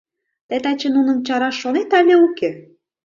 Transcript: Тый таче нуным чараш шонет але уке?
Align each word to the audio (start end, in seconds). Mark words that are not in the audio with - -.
Тый 0.47 0.59
таче 0.63 0.87
нуным 0.95 1.17
чараш 1.27 1.55
шонет 1.61 1.89
але 1.99 2.15
уке? 2.25 2.49